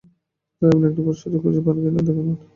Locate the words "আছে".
2.35-2.45